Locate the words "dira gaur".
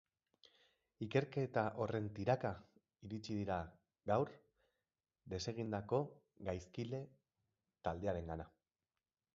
3.41-4.31